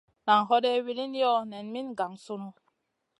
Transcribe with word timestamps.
Nan 0.27 0.45
hoday 0.49 0.77
wilin 0.85 1.13
yoh? 1.21 1.39
Nen 1.51 1.67
min 1.73 1.87
gang 1.99 2.15
sunu. 2.25 2.49